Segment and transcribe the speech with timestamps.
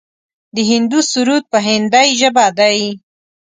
[0.55, 2.79] د هندو سرود په هندۍ ژبه دی.